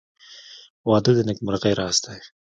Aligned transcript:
•واده 0.89 1.11
د 1.15 1.19
نېکمرغۍ 1.27 1.73
راز 1.79 1.97
دی. 2.05 2.19